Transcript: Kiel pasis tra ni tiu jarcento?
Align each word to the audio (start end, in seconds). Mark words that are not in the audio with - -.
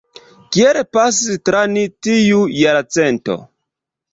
Kiel 0.55 0.79
pasis 0.97 1.43
tra 1.49 1.61
ni 1.75 1.83
tiu 2.09 2.41
jarcento? 2.63 3.37